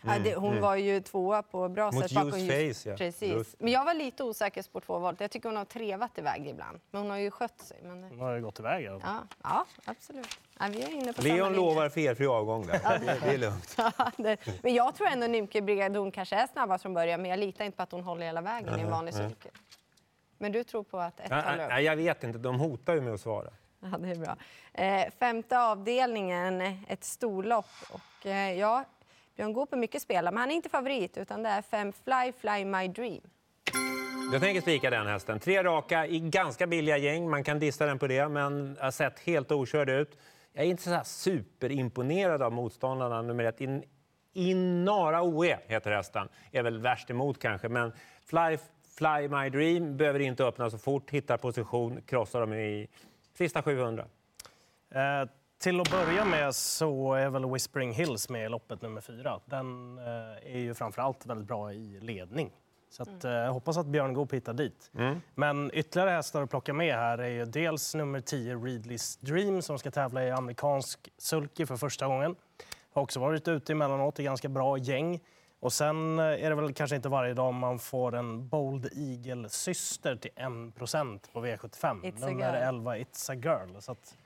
Ja, 0.03 0.19
det, 0.19 0.35
hon 0.35 0.61
var 0.61 0.77
ju 0.77 1.01
tvåa 1.01 1.43
på 1.43 1.69
bra 1.69 1.85
Mm, 1.89 1.95
Mot 1.95 2.05
sätt. 2.05 2.15
bakom 2.15 2.29
Use 2.41 2.63
just- 2.63 2.79
Face, 2.83 2.91
ja. 2.91 2.97
Precis. 2.97 3.31
Just. 3.33 3.61
Men 3.61 3.73
jag 3.73 3.85
var 3.85 3.95
lite 3.95 4.25
osäker 4.25 4.65
på 4.73 4.81
tvåvalet. 4.81 5.21
Jag 5.21 5.31
tycker 5.31 5.49
hon 5.49 5.57
har 5.57 5.65
trevat 5.65 6.19
iväg 6.19 6.47
ibland. 6.49 6.81
Men 6.91 7.01
hon 7.03 7.11
har 7.11 7.19
ju 7.19 7.31
skött 7.31 7.61
sig. 7.61 7.79
Men 7.83 8.01
det, 8.03 8.09
Hon 8.09 8.21
har 8.21 8.35
ju 8.35 8.43
gått 8.43 8.61
iväg. 8.61 8.85
Ja. 8.85 9.01
ja, 9.03 9.25
ja, 9.43 9.67
absolut. 9.85 10.39
Ja, 10.59 10.67
vi 10.71 10.83
är 10.83 10.89
inne 10.93 11.13
på 11.13 11.23
Leon 11.23 11.39
samma 11.39 11.49
lovar 11.57 11.89
felfri 11.89 12.27
avgång 12.27 12.67
där. 12.67 12.99
Det, 13.01 13.19
det 13.25 13.35
är 13.35 13.39
lugnt. 13.39 13.75
Ja, 13.79 13.93
det- 14.17 14.37
men 14.63 14.75
jag 14.75 14.95
tror 14.95 15.07
ändå 15.09 15.27
Nymke 15.27 15.63
Brigadon 15.63 16.11
kanske 16.13 16.37
är 16.37 16.47
snabbast 16.47 16.83
från 16.83 16.95
början. 16.95 17.23
Men 17.23 17.31
jag 17.31 17.39
litar 17.41 17.65
inte 17.65 17.77
på 17.77 17.83
att 17.83 17.93
hon 17.93 18.05
håller 18.05 18.27
hela 18.27 18.41
vägen 18.41 18.79
i 18.79 18.83
en 18.83 18.91
vanlig 18.91 19.15
cykel. 19.15 19.51
Men 20.39 20.53
du 20.53 20.65
tror 20.65 20.83
på 20.83 20.99
att 20.99 21.21
ett 21.21 21.31
Nej, 21.31 21.43
håller 21.43 21.65
upp? 21.65 21.71
nej, 21.71 21.85
jag 21.85 21.97
vet 21.97 22.25
inte, 22.25 22.39
de 22.39 22.61
hotar 22.61 22.95
ju 22.95 23.01
med 23.01 23.15
att 23.15 23.21
svara. 23.21 23.51
Ja, 23.81 23.99
det 23.99 24.11
är 24.11 24.15
bra. 24.17 24.37
Eh, 24.73 25.11
femte 25.19 25.61
avdelningen, 25.61 26.61
ett 26.89 27.05
storlopp. 27.05 27.67
Och, 27.93 28.27
eh, 28.27 28.53
ja, 28.59 28.85
Björn 29.37 29.53
Goop 29.53 29.73
är 29.73 29.77
mycket 29.77 30.03
spelare, 30.03 30.35
men 30.35 30.41
han 30.41 30.51
är 30.51 30.55
inte 30.55 30.69
favorit. 30.69 31.19
Utan 31.19 31.43
det 31.43 31.49
är 31.49 31.63
fem 31.63 31.93
Fly 31.93 32.33
Fly 32.41 32.65
My 32.65 32.89
Dream. 32.89 33.21
Jag 34.33 34.43
tänker 34.43 34.61
spika 34.61 34.91
den 34.91 35.07
hästen. 35.07 35.41
Tre 35.41 35.63
raka 35.63 36.07
i 36.07 36.21
ganska 36.21 36.67
billiga 36.67 36.97
gäng. 36.97 37.31
Man 37.31 37.45
kan 37.45 37.59
dissa 37.59 37.87
den 37.87 37.99
på 37.99 38.07
det, 38.07 38.29
men 38.29 38.77
har 38.81 38.91
sett 38.91 39.21
helt 39.21 39.53
okörd 39.53 39.91
ut. 39.91 40.19
Jag 40.53 40.65
är 40.65 40.69
inte 40.69 40.83
så 40.83 40.91
här 40.91 41.05
superimponerad 41.05 42.43
av 42.43 42.53
motståndarna. 42.53 43.23
Nummer 43.23 43.45
ett, 43.45 43.61
In, 43.61 43.83
Inara 44.33 45.23
OE 45.23 45.59
heter 45.67 45.91
hästen. 45.91 46.29
Är 46.53 46.63
väl 46.63 46.79
värst 46.79 47.11
emot 47.11 47.39
kanske, 47.39 47.69
men 47.69 47.93
Fly, 48.25 48.59
Fly 48.99 49.29
My 49.29 49.51
Dream 49.51 49.97
behöver 49.97 50.21
inte 50.21 50.45
öppna 50.45 50.71
så 50.71 50.79
fort. 50.79 51.11
Hittar 51.11 51.37
position, 51.37 52.03
krossar 52.07 52.41
dem 52.41 52.53
i 52.53 52.89
sista 53.35 53.63
700. 53.63 54.05
Eh, 54.91 55.29
till 55.61 55.81
att 55.81 55.91
börja 55.91 56.25
med 56.25 56.55
så 56.55 57.15
är 57.15 57.29
väl 57.29 57.51
Whispering 57.51 57.93
Hills 57.93 58.29
med 58.29 58.47
i 58.47 58.49
loppet 58.49 58.83
nummer 58.83 59.01
fyra. 59.01 59.41
Den 59.45 59.99
eh, 59.99 60.55
är 60.55 60.59
ju 60.59 60.75
framförallt 60.75 61.27
väldigt 61.27 61.47
bra 61.47 61.73
i 61.73 62.01
ledning. 62.01 62.51
Så 62.91 63.03
att, 63.03 63.25
eh, 63.25 63.31
jag 63.31 63.53
hoppas 63.53 63.77
att 63.77 63.87
Björn 63.87 64.15
Goop 64.15 64.33
hittar 64.33 64.53
dit. 64.53 64.91
Men 65.35 65.71
ytterligare 65.75 66.11
hästar 66.11 66.43
att 66.43 66.51
plocka 66.51 66.73
med 66.73 66.95
här 66.95 67.19
är 67.19 67.29
ju 67.29 67.45
dels 67.45 67.95
nummer 67.95 68.21
10 68.21 68.57
Readleys 68.57 69.17
Dream 69.17 69.63
som 69.63 69.79
ska 69.79 69.91
tävla 69.91 70.25
i 70.25 70.31
amerikansk 70.31 71.09
sulky 71.19 71.67
för 71.67 71.77
första 71.77 72.07
gången. 72.07 72.37
Har 72.93 73.03
också 73.03 73.21
varit 73.21 73.49
ute 73.49 73.73
emellanåt 73.73 74.21
i 74.21 74.23
ganska 74.23 74.49
bra 74.49 74.79
gäng. 74.79 75.21
Och 75.61 75.73
sen 75.73 76.19
eh, 76.19 76.25
är 76.25 76.51
det 76.51 76.55
väl 76.55 76.75
kanske 76.75 76.97
inte 76.97 77.09
varje 77.09 77.35
dag 77.35 77.55
man 77.55 77.79
får 77.79 78.15
en 78.15 78.49
Bold 78.49 78.89
Eagle-syster 78.93 80.17
till 80.17 80.31
1 80.37 80.43
på 81.33 81.45
V75. 81.47 82.03
It's 82.03 82.25
a 82.25 82.29
nummer 82.29 82.53
girl. 82.53 82.55
11 82.55 82.97
It's 82.97 83.33
a 83.33 83.35
Girl. 83.35 83.81
Så 83.81 83.93
att, 83.93 84.17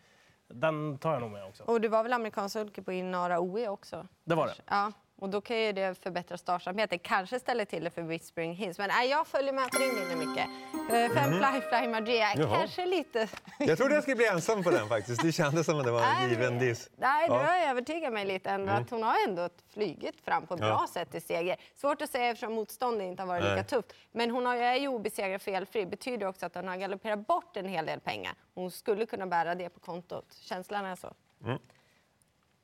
den 0.49 0.99
tar 0.99 1.13
jag 1.13 1.21
nog 1.21 1.31
med 1.31 1.45
också. 1.45 1.63
Och 1.65 1.81
det 1.81 1.89
var 1.89 2.03
väl 2.03 2.13
amerikansk 2.13 2.53
sulke 2.53 2.83
på 2.83 2.93
Inara 2.93 3.41
OE 3.41 3.69
också? 3.69 4.07
Det 4.25 4.35
var 4.35 4.47
det. 4.47 4.55
Ja, 4.67 4.93
och 5.17 5.29
då 5.31 5.41
kan 5.41 5.57
ju 5.59 5.73
det 5.73 6.03
förbättra 6.03 6.39
startsamheten. 6.39 6.99
Kanske 6.99 7.39
ställer 7.41 7.65
till 7.65 7.85
det 7.85 7.91
för 7.91 8.03
Whispering 8.03 8.55
Hills. 8.55 8.79
Men 8.79 8.89
nej, 8.89 9.11
jag 9.11 9.27
följer 9.27 9.53
med 9.53 9.71
på 9.71 9.79
din 9.79 9.95
linje 9.95 10.17
mycket. 10.27 10.47
Eh, 10.75 11.15
Fem 11.15 11.31
Fly 11.33 11.61
Fly 11.61 12.01
Dream. 12.01 12.41
Jaha. 12.41 12.57
Kanske 12.59 12.87
lite... 12.87 13.29
Jag 13.59 13.79
trodde 13.79 13.95
jag 13.95 14.03
skulle 14.03 14.17
bli 14.17 14.27
ensam 14.27 14.63
på 14.63 14.71
den 14.71 14.89
faktiskt. 14.89 15.23
Det 15.23 15.33
kändes 15.33 15.67
som 15.67 15.79
att 15.79 15.85
det 15.85 15.91
var 15.91 16.03
en 16.03 16.31
given 16.31 16.59
diss. 16.59 16.91
Nej, 16.97 17.29
du 17.29 17.35
har 17.35 17.57
övertygat 17.71 18.13
mig 18.13 18.25
lite 18.27 18.51
ändå 18.51 18.73
att 18.73 18.91
hon 18.91 19.03
har 19.03 19.15
ändå 19.29 19.49
flygit 19.73 20.21
fram 20.25 20.47
på 20.47 20.55
ett 20.55 20.61
Ja. 20.61 20.67
bra 20.67 20.87
sätt 20.93 21.15
i 21.15 21.21
seger. 21.21 21.57
Svårt 21.77 22.03
att 22.03 22.11
säga 22.11 22.27
eftersom 22.31 22.53
motståndet 22.55 23.05
inte 23.07 23.23
har 23.23 23.27
varit 23.29 23.45
Nej. 23.45 23.57
lika 23.57 23.65
tufft. 23.69 23.93
Men 24.13 24.31
hon 24.31 24.47
har, 24.47 24.57
är 24.57 24.75
ju 24.75 24.89
obesegrad 24.89 25.43
felfri. 25.43 25.87
betyder 25.87 26.27
också 26.27 26.47
att 26.47 26.55
hon 26.55 26.69
har 26.69 26.77
galopperat 26.77 27.27
bort 27.27 27.57
en 27.57 27.67
hel 27.69 27.87
del 27.87 28.01
pengar. 28.01 28.33
Hon 28.55 28.71
skulle 28.71 29.07
kunna 29.07 29.27
bära 29.27 29.55
det 29.55 29.69
på 29.69 29.81
kontot. 29.81 30.27
Känslan 30.41 30.85
är 30.85 30.97
så. 30.97 31.15
Mm. 31.45 31.59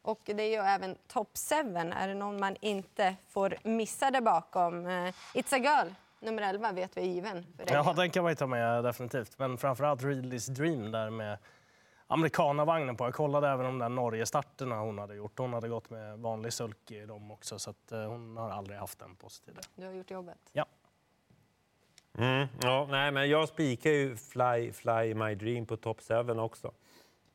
Och 0.02 0.21
det 0.25 0.42
är 0.42 0.49
ju 0.49 0.57
även 0.69 0.97
top 1.09 1.28
7. 1.50 1.54
Är 1.76 2.09
det 2.09 2.14
någon 2.14 2.40
man 2.40 2.57
inte 2.61 3.16
får 3.28 3.54
missa 3.62 4.11
där 4.11 4.21
bakom? 4.21 4.87
Eh, 4.87 5.12
It's 5.35 5.54
a 5.54 5.59
girl, 5.59 5.92
nummer 6.21 6.42
11, 6.42 6.73
vet 6.73 6.97
vi 6.97 7.00
är 7.00 7.04
given. 7.07 7.47
Ja, 7.66 7.92
den 7.97 8.11
kan 8.11 8.23
man 8.23 8.33
ju 8.33 8.37
ta 8.37 8.47
med 8.47 8.85
definitivt. 8.85 9.38
Men 9.38 9.59
framförallt 9.59 10.02
Readleys 10.04 10.47
Dream 10.47 10.90
där 10.90 11.11
med 11.11 11.38
amerikanavagnen 12.07 12.97
på. 12.97 13.04
Jag 13.04 13.14
kollade 13.14 13.49
även 13.49 13.64
de 13.66 13.78
där 13.78 13.88
Norge-starterna 13.88 14.80
hon 14.80 14.99
hade 14.99 15.14
gjort. 15.14 15.38
Hon 15.38 15.52
hade 15.52 15.69
gått 15.69 15.90
med 15.90 16.19
vanlig 16.19 16.52
sulky 16.52 17.02
i 17.02 17.07
dem 17.07 17.30
också 17.30 17.59
så 17.59 17.71
att, 17.71 17.92
eh, 17.92 18.04
hon 18.04 18.37
har 18.37 18.50
aldrig 18.50 18.78
haft 18.78 18.99
den 18.99 19.16
på 19.16 19.28
sig 19.28 19.45
tidigare. 19.45 19.64
Du 19.75 19.87
har 19.87 19.92
gjort 19.92 20.11
jobbet. 20.11 20.38
Ja. 20.52 20.64
Mm, 22.19 22.49
ja, 22.62 22.87
nej, 22.90 23.11
men 23.11 23.28
jag 23.30 23.49
spikar 23.49 23.90
ju 23.90 24.16
Fly, 24.16 24.73
Fly 24.73 25.14
My 25.14 25.35
Dream 25.35 25.66
på 25.66 25.76
top 25.76 26.00
7 26.00 26.14
också. 26.40 26.73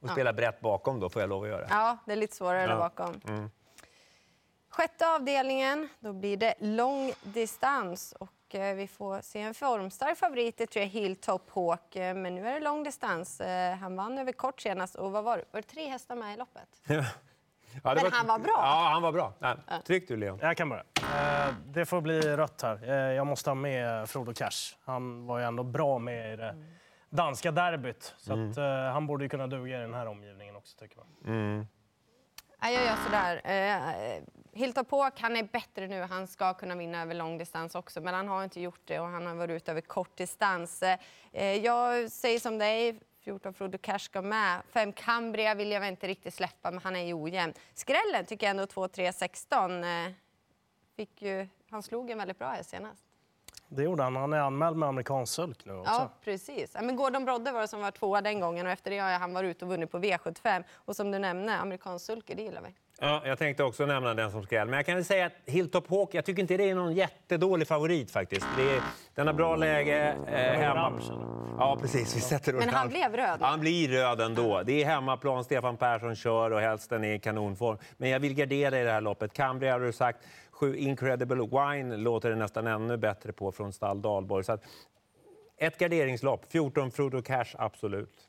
Och 0.06 0.12
spelar 0.12 0.34
brett 0.34 0.60
bakom 0.62 1.00
då, 1.00 1.10
får 1.10 1.22
jag 1.22 1.30
lov 1.30 1.44
att 1.44 1.50
göra. 1.50 1.68
Ja, 1.70 1.98
det 2.06 2.12
är 2.12 2.16
lite 2.16 2.36
svårare 2.36 2.62
där 2.68 2.74
Ja. 2.74 2.78
bakom. 2.78 3.22
Sjätte 4.70 5.08
avdelningen, 5.10 5.90
då 6.00 6.14
blir 6.14 6.38
det 6.38 6.54
lång 6.60 7.14
distans. 7.24 8.14
Och 8.20 8.56
eh, 8.56 8.76
vi 8.76 8.88
får 8.88 9.22
se 9.22 9.42
en 9.42 9.54
formstark 9.54 10.18
favorit, 10.18 10.58
det 10.58 10.68
tror 10.68 10.84
jag, 10.84 10.90
Hilltop 10.90 11.50
Hawk. 11.50 11.96
Eh, 11.96 12.16
men 12.16 12.36
nu 12.36 12.48
är 12.48 12.54
det 12.54 12.60
lång 12.60 12.84
distans. 12.84 13.42
Eh, 13.42 13.76
han 13.76 13.96
vann 13.96 14.18
över 14.18 14.32
kort 14.32 14.62
senast. 14.62 14.96
Och 14.96 15.12
vad 15.12 15.24
var 15.24 15.38
det? 15.38 15.44
Var 15.52 15.62
det 15.62 15.68
tre 15.68 15.88
hästar 15.88 16.16
med 16.16 16.34
i 16.34 16.38
loppet? 16.38 16.68
Ja. 16.88 17.04
Ja, 17.84 17.96
det 17.96 18.04
Men 18.04 18.12
han 18.12 18.28
var 18.28 18.40
bra. 18.40 18.54
Ja, 18.58 18.90
han 18.94 19.02
var 19.02 19.12
bra. 19.12 19.34
Nej, 19.40 19.56
tryck 19.86 20.08
du, 20.08 20.18
Leon. 20.18 20.40
Jag 20.42 20.58
kan 20.58 20.70
börja. 20.70 20.84
Eh, 20.96 21.54
det 21.66 21.86
får 21.86 22.02
bli 22.02 22.22
rött 22.22 22.62
här. 22.62 22.90
Eh, 22.90 22.96
jag 22.96 23.28
måste 23.28 23.50
ha 23.50 23.56
med 23.56 24.10
Frodo 24.10 24.34
Cash. 24.34 24.76
Han 24.86 25.26
var 25.26 25.40
ju 25.40 25.46
ändå 25.46 25.64
bra 25.64 26.00
med 26.00 26.34
i 26.34 26.36
det 26.36 26.56
danska 27.16 27.52
derbyt. 27.52 28.16
Så 28.18 28.34
att, 28.34 28.58
eh, 28.58 28.64
han 28.66 29.08
borde 29.08 29.26
ju 29.26 29.30
kunna 29.30 29.48
duga 29.48 29.78
i 29.78 29.82
den 29.82 29.94
här 29.94 30.06
omgivningen 30.06 30.56
också, 30.56 30.78
tycker 30.78 30.98
man. 30.98 31.68
Ja, 32.62 32.70
jag 32.70 32.86
gör 32.86 32.96
sådär. 32.96 33.42
Eh, 33.44 34.24
Hilton 34.54 34.86
Påk, 34.86 35.20
han 35.20 35.38
är 35.38 35.44
bättre 35.44 35.88
nu. 35.88 36.02
Han 36.02 36.28
ska 36.28 36.54
kunna 36.54 36.76
vinna 36.76 37.02
över 37.02 37.14
långdistans 37.14 37.76
också, 37.76 38.02
men 38.02 38.14
han 38.14 38.28
har 38.28 38.44
inte 38.44 38.62
gjort 38.62 38.82
det 38.86 39.00
och 39.00 39.08
han 39.08 39.26
har 39.26 39.36
varit 39.36 39.52
ute 39.56 39.72
över 39.72 39.82
kortdistans. 39.82 40.84
Eh, 41.32 41.54
jag 41.56 42.12
säger 42.12 42.40
som 42.40 42.58
dig, 42.58 43.00
14 43.20 43.54
Frodo 43.54 43.78
Cash 43.78 44.00
ska 44.00 44.22
med. 44.22 44.62
5 44.70 44.94
Cambria 44.94 45.56
vill 45.56 45.72
jag 45.72 45.88
inte 45.88 46.08
riktigt 46.08 46.34
släppa, 46.34 46.72
men 46.72 46.82
han 46.84 46.96
är 46.96 47.04
ju 47.04 47.14
ojämn. 47.14 47.54
Skrällen 47.74 48.26
tycker 48.26 48.46
jag 48.46 48.52
ändå 48.52 48.66
2, 48.66 48.88
3, 48.88 49.14
16. 49.14 49.84
Eh, 49.84 50.12
fick 50.96 51.22
ju, 51.22 51.48
han 51.70 51.84
slog 51.84 52.10
en 52.10 52.18
väldigt 52.18 52.40
bra 52.40 52.48
här 52.48 52.64
senast. 52.64 53.05
Det 53.76 53.84
gjorde 53.84 54.04
han. 54.04 54.16
Han 54.16 54.34
är 54.34 54.40
anmäld 54.40 54.78
med 54.78 54.90
amerikansk 54.90 55.34
sulk 55.34 55.66
nu 55.66 55.74
också. 55.74 55.92
Ja, 55.92 56.10
precis. 56.24 56.74
Men 56.74 56.96
Gordon 56.96 57.26
Brodde 57.26 57.52
var 57.52 57.62
det 57.62 57.68
som 57.68 57.82
var 57.82 57.92
tvåa 57.92 58.22
den 58.22 58.40
gången 58.40 58.66
och 58.66 58.72
efter 58.72 58.92
det 58.92 59.00
har 59.00 59.12
han 59.12 59.34
varit 59.34 59.48
ute 59.48 59.66
och 59.66 59.72
vunnit 59.72 59.92
på 59.92 60.00
V75. 60.00 60.64
Och 60.74 60.96
som 60.96 61.12
du 61.12 61.20
nämnde, 61.20 61.56
amerikansk 61.56 62.06
sulke, 62.06 62.34
det 62.36 62.42
gillar 62.42 62.62
vi. 62.62 62.70
Ja, 63.00 63.22
jag 63.26 63.38
tänkte 63.38 63.64
också 63.64 63.86
nämna 63.86 64.14
den 64.14 64.32
som 64.32 64.44
skräll. 64.44 64.68
Men 64.68 64.78
jag 64.78 64.86
kan 64.86 64.96
väl 64.96 65.06
säga 65.06 65.26
att 65.26 65.34
Hilltop 65.46 65.90
Hawk, 65.90 66.14
jag 66.14 66.26
tycker 66.26 66.42
inte 66.42 66.58
det 66.58 66.70
är 66.70 66.76
någon 66.76 66.94
jättedålig 66.94 67.68
favorit 67.68 68.12
faktiskt. 68.12 68.48
Det 68.58 68.64
är, 68.64 68.82
den 69.16 69.28
har 69.28 69.34
bra 69.34 69.56
läge 69.56 70.16
eh, 70.28 70.60
hemma. 70.60 71.02
Ja, 71.58 71.78
precis. 71.82 72.16
Vi 72.16 72.22
sätter 72.22 72.54
Men 72.54 72.70
han 72.70 72.90
blev 72.90 73.16
röd. 73.16 73.42
Han 73.42 73.60
blir 73.60 73.90
röd 73.90 74.22
ändå. 74.22 74.62
Det 74.66 74.84
är 74.84 74.86
hemmaplan, 74.86 75.44
Stefan 75.44 75.78
Persson 75.78 76.16
kör 76.16 76.52
och 76.52 76.62
hästen 76.62 77.04
är 77.04 77.14
i 77.14 77.20
kanonform. 77.20 77.78
Men 77.98 78.10
jag 78.10 78.20
vill 78.20 78.34
gardera 78.34 78.80
i 78.80 78.84
det 78.84 78.92
här 78.92 79.02
loppet. 79.02 79.34
Cambria 79.34 79.74
har 79.74 79.80
du 79.80 79.94
sagt. 79.94 80.20
Sju 80.56 80.76
Incredible 80.76 81.42
Wine 81.42 81.98
låter 81.98 82.30
det 82.30 82.36
nästan 82.36 82.68
ännu 82.68 82.98
bättre 82.98 83.32
på 83.32 83.52
från 83.52 83.74
stall 83.74 84.02
Dahlborg. 84.02 84.44
Så 84.44 84.52
att, 84.52 84.64
ett 85.58 85.78
garderingslopp. 85.78 86.52
14 86.52 86.92
Frodo 86.92 87.22
Cash, 87.22 87.56
absolut. 87.58 88.28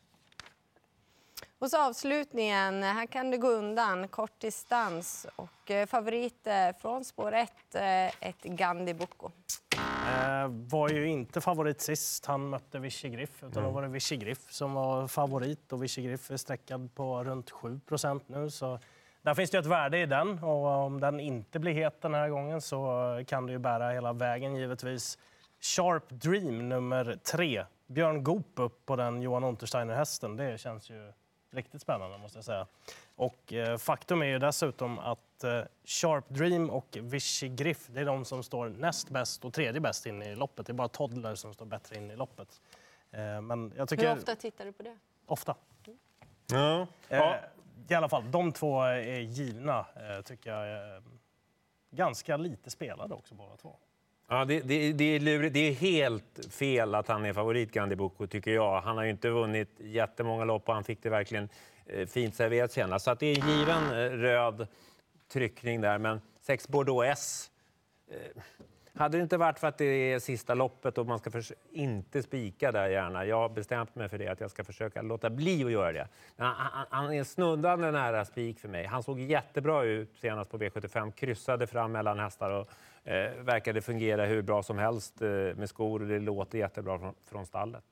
Och 1.58 1.70
så 1.70 1.88
avslutningen, 1.88 2.82
här 2.82 3.06
kan 3.06 3.30
det 3.30 3.36
gå 3.36 3.48
undan, 3.48 4.08
kort 4.08 4.40
distans. 4.40 5.26
Och 5.36 5.70
eh, 5.70 5.86
favorit 5.86 6.46
eh, 6.46 6.76
från 6.80 7.04
spår 7.04 7.32
1, 7.32 7.52
eh, 7.74 8.06
ett 8.06 8.42
Gandhi 8.42 8.94
Boko. 8.94 9.30
Eh, 9.76 10.48
var 10.48 10.88
ju 10.88 11.08
inte 11.08 11.40
favorit 11.40 11.80
sist 11.80 12.26
han 12.26 12.48
mötte 12.48 12.78
Vichy 12.78 13.08
Griff, 13.08 13.42
utan 13.42 13.62
då 13.62 13.70
var 13.70 13.82
det 13.82 13.88
Vichy 13.88 14.16
Griff 14.16 14.52
som 14.52 14.72
var 14.72 15.08
favorit 15.08 15.72
och 15.72 15.82
Vichy 15.82 16.02
Griff 16.02 16.30
är 16.30 16.36
sträckad 16.36 16.94
på 16.94 17.24
runt 17.24 17.50
7% 17.50 18.20
nu. 18.26 18.50
Så 18.50 18.78
där 19.26 19.34
finns 19.34 19.50
det 19.50 19.58
ett 19.58 19.66
värde 19.66 19.98
i 19.98 20.06
den 20.06 20.38
och 20.42 20.66
om 20.66 21.00
den 21.00 21.20
inte 21.20 21.58
blir 21.58 21.72
het 21.72 22.02
den 22.02 22.14
här 22.14 22.28
gången 22.28 22.60
så 22.60 23.22
kan 23.26 23.46
det 23.46 23.52
ju 23.52 23.58
bära 23.58 23.90
hela 23.90 24.12
vägen 24.12 24.56
givetvis. 24.56 25.18
Sharp 25.60 26.08
Dream 26.08 26.68
nummer 26.68 27.18
tre. 27.22 27.64
Björn 27.86 28.24
Goop 28.24 28.52
upp 28.54 28.86
på 28.86 28.96
den 28.96 29.22
Johan 29.22 29.44
Untersteiner-hästen. 29.44 30.36
Det 30.36 30.60
känns 30.60 30.90
ju 30.90 31.12
riktigt 31.50 31.82
spännande 31.82 32.18
måste 32.18 32.38
jag 32.38 32.44
säga. 32.44 32.66
Och 33.16 33.52
eh, 33.52 33.78
faktum 33.78 34.22
är 34.22 34.26
ju 34.26 34.38
dessutom 34.38 34.98
att 34.98 35.44
eh, 35.44 35.60
Sharp 35.84 36.28
Dream 36.28 36.70
och 36.70 36.98
Vichy 37.00 37.48
Griff, 37.48 37.86
det 37.86 38.00
är 38.00 38.04
de 38.04 38.24
som 38.24 38.42
står 38.42 38.68
näst 38.68 39.10
bäst 39.10 39.44
och 39.44 39.52
tredje 39.52 39.80
bäst 39.80 40.06
in 40.06 40.22
i 40.22 40.34
loppet. 40.34 40.66
Det 40.66 40.72
är 40.72 40.74
bara 40.74 40.88
Toddler 40.88 41.34
som 41.34 41.54
står 41.54 41.66
bättre 41.66 41.96
in 41.96 42.10
i 42.10 42.16
loppet. 42.16 42.60
Eh, 43.10 43.40
men 43.40 43.72
jag 43.76 43.88
tycker... 43.88 44.08
Hur 44.08 44.18
ofta 44.18 44.34
tittar 44.34 44.64
du 44.64 44.72
på 44.72 44.82
det? 44.82 44.96
Ofta. 45.26 45.54
Ja. 46.46 46.86
Eh, 47.08 47.34
i 47.88 47.94
alla 47.94 48.08
fall, 48.08 48.30
de 48.30 48.52
två 48.52 48.82
är 48.82 49.20
givna, 49.20 49.78
eh, 49.78 50.22
tycker 50.24 50.50
jag. 50.50 50.94
Eh, 50.96 51.02
ganska 51.90 52.36
lite 52.36 52.70
spelade 52.70 53.14
också 53.14 53.34
båda 53.34 53.56
två. 53.56 53.76
Ja, 54.28 54.44
det, 54.44 54.60
det, 54.60 54.92
det, 54.92 55.04
är 55.04 55.20
lurigt. 55.20 55.54
det 55.54 55.60
är 55.60 55.72
helt 55.72 56.46
fel 56.50 56.94
att 56.94 57.08
han 57.08 57.24
är 57.24 57.32
favorit, 57.32 57.72
Gandhi 57.72 57.96
Boko, 57.96 58.26
tycker 58.26 58.50
jag. 58.50 58.80
Han 58.80 58.96
har 58.96 59.04
ju 59.04 59.10
inte 59.10 59.30
vunnit 59.30 59.70
jättemånga 59.78 60.44
lopp 60.44 60.68
och 60.68 60.74
han 60.74 60.84
fick 60.84 61.02
det 61.02 61.10
verkligen 61.10 61.48
eh, 61.86 62.06
fint 62.06 62.34
serverat 62.34 62.72
senast. 62.72 63.04
Så 63.04 63.10
att 63.10 63.20
det 63.20 63.26
är 63.26 63.40
en 63.40 63.58
given 63.58 64.10
röd 64.20 64.66
tryckning 65.32 65.80
där. 65.80 65.98
Men 65.98 66.20
sex 66.40 66.68
Bordeaux 66.68 67.06
S. 67.06 67.50
Eh, 68.10 68.42
hade 68.96 69.18
det 69.18 69.22
inte 69.22 69.36
varit 69.36 69.58
för 69.58 69.66
att 69.66 69.78
det 69.78 69.84
är 69.84 70.18
sista 70.18 70.54
loppet 70.54 70.98
och 70.98 71.06
man 71.06 71.18
ska 71.18 71.30
inte 71.72 72.22
spika 72.22 72.72
där 72.72 72.88
gärna. 72.88 73.26
Jag 73.26 73.36
har 73.36 73.48
bestämt 73.48 73.94
mig 73.94 74.08
för 74.08 74.18
det, 74.18 74.28
att 74.28 74.40
jag 74.40 74.50
ska 74.50 74.64
försöka 74.64 75.02
låta 75.02 75.30
bli 75.30 75.64
att 75.64 75.70
göra 75.70 75.92
det. 75.92 76.08
Men 76.36 76.46
han, 76.46 76.56
han, 76.56 76.86
han 76.90 77.12
är 77.12 77.24
snuddande 77.24 77.90
nära 77.90 78.24
spik 78.24 78.60
för 78.60 78.68
mig. 78.68 78.86
Han 78.86 79.02
såg 79.02 79.20
jättebra 79.20 79.84
ut 79.84 80.16
senast 80.20 80.50
på 80.50 80.58
V75, 80.58 81.12
kryssade 81.12 81.66
fram 81.66 81.92
mellan 81.92 82.18
hästar 82.18 82.50
och 82.50 82.68
eh, 83.10 83.32
verkade 83.42 83.80
fungera 83.82 84.24
hur 84.24 84.42
bra 84.42 84.62
som 84.62 84.78
helst 84.78 85.22
eh, 85.22 85.28
med 85.28 85.68
skor 85.68 86.02
och 86.02 86.08
det 86.08 86.18
låter 86.18 86.58
jättebra 86.58 86.98
från, 86.98 87.14
från 87.24 87.46
stallet. 87.46 87.84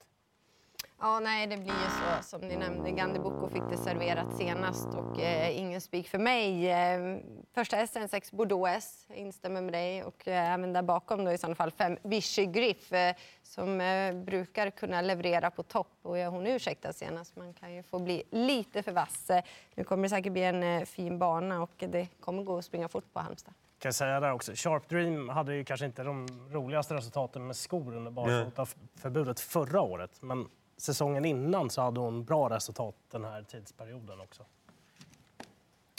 Ja, 1.00 1.20
nej, 1.20 1.46
det 1.46 1.56
blir 1.56 1.66
ju 1.72 1.90
så 1.90 2.22
som 2.22 2.40
ni 2.48 2.56
nämnde. 2.56 2.90
Gandhi 2.90 3.18
Boko 3.20 3.48
fick 3.48 3.62
det 3.70 3.76
serverat 3.76 4.36
senast 4.36 4.86
och 4.94 5.20
eh, 5.20 5.58
ingen 5.58 5.80
spik 5.80 6.08
för 6.08 6.18
mig. 6.18 6.70
Eh, 6.70 7.18
första 7.54 7.76
hästen, 7.76 8.08
6 8.08 8.32
Bordeaux 8.32 8.70
S, 8.76 9.06
instämmer 9.14 9.60
med 9.62 9.72
dig. 9.72 10.04
Och 10.04 10.28
eh, 10.28 10.52
även 10.54 10.72
där 10.72 10.82
bakom 10.82 11.24
då 11.24 11.32
i 11.32 11.38
så 11.38 11.54
fall 11.54 11.70
5 11.70 11.96
Vichy 12.02 12.46
Griff 12.46 12.92
eh, 12.92 13.14
som 13.42 13.80
eh, 13.80 14.14
brukar 14.14 14.70
kunna 14.70 15.00
leverera 15.00 15.50
på 15.50 15.62
topp. 15.62 15.90
Och 16.02 16.18
ja, 16.18 16.28
hon 16.28 16.46
ursäktar 16.46 16.92
senast, 16.92 17.36
man 17.36 17.52
kan 17.54 17.74
ju 17.74 17.82
få 17.82 17.98
bli 17.98 18.22
lite 18.30 18.82
för 18.82 18.92
vass. 18.92 19.30
Eh, 19.30 19.42
Nu 19.74 19.84
kommer 19.84 20.02
det 20.02 20.08
säkert 20.08 20.32
bli 20.32 20.44
en 20.44 20.62
eh, 20.62 20.84
fin 20.84 21.18
bana 21.18 21.62
och 21.62 21.70
det 21.76 22.08
kommer 22.20 22.42
gå 22.42 22.58
att 22.58 22.64
springa 22.64 22.88
fort 22.88 23.12
på 23.12 23.20
Halmstad. 23.20 23.54
Kan 23.78 23.88
jag 23.88 23.94
säga 23.94 24.20
där 24.20 24.32
också. 24.32 24.52
Sharp 24.54 24.88
Dream 24.88 25.28
hade 25.28 25.54
ju 25.54 25.64
kanske 25.64 25.86
inte 25.86 26.02
de 26.02 26.26
roligaste 26.52 26.94
resultaten 26.94 27.46
med 27.46 27.56
skor 27.56 27.96
under 27.96 28.10
barfotaförbudet 28.10 29.40
förra 29.40 29.80
året. 29.80 30.10
Men 30.20 30.48
säsongen 30.76 31.24
innan 31.24 31.70
så 31.70 31.82
hade 31.82 32.00
hon 32.00 32.24
bra 32.24 32.50
resultat 32.50 32.94
den 33.10 33.24
här 33.24 33.42
tidsperioden 33.42 34.20
också. 34.20 34.42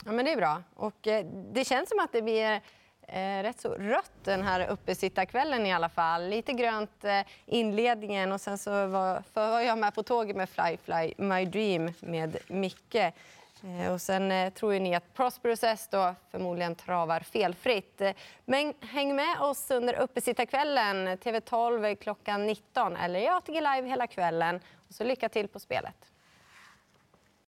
Ja, 0.05 0.11
men 0.11 0.25
det 0.25 0.31
är 0.31 0.37
bra. 0.37 0.63
Och 0.75 1.07
eh, 1.07 1.25
det 1.51 1.65
känns 1.65 1.89
som 1.89 1.99
att 1.99 2.11
det 2.11 2.21
blir 2.21 2.61
eh, 3.07 3.43
rätt 3.43 3.59
så 3.59 3.69
rött 3.69 4.11
den 4.23 4.41
här 4.41 4.67
uppesittarkvällen 4.67 5.65
i 5.65 5.73
alla 5.73 5.89
fall. 5.89 6.27
Lite 6.29 6.53
grönt 6.53 7.03
eh, 7.03 7.21
inledningen 7.45 8.31
och 8.31 8.41
sen 8.41 8.57
så 8.57 8.87
var, 8.87 9.23
för 9.33 9.49
var 9.49 9.61
jag 9.61 9.77
med 9.77 9.95
på 9.95 10.03
tåget 10.03 10.35
med 10.35 10.49
Fly 10.49 10.77
Fly 10.77 11.13
My 11.17 11.45
Dream 11.45 11.93
med 11.99 12.37
Micke. 12.47 13.13
Eh, 13.65 13.93
och 13.93 14.01
sen 14.01 14.31
eh, 14.31 14.53
tror 14.53 14.73
ju 14.73 14.79
ni 14.79 14.95
att 14.95 15.13
Prosperous 15.13 15.63
S 15.63 15.87
då 15.91 16.15
förmodligen 16.31 16.75
travar 16.75 17.19
felfritt. 17.19 18.01
Eh, 18.01 18.11
men 18.45 18.73
häng 18.81 19.15
med 19.15 19.41
oss 19.41 19.71
under 19.71 19.93
uppesittarkvällen, 19.93 21.07
TV12 21.07 21.95
klockan 21.95 22.45
19 22.45 22.95
eller 22.95 23.19
i 23.19 23.27
ATG 23.27 23.53
Live 23.53 23.87
hela 23.87 24.07
kvällen. 24.07 24.59
Och 24.87 24.93
så 24.93 25.03
lycka 25.03 25.29
till 25.29 25.47
på 25.47 25.59
spelet. 25.59 26.14